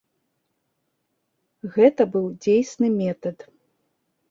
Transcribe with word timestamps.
Гэта 1.77 2.01
быў 2.17 2.25
дзейсны 2.43 2.87
метад. 3.01 3.37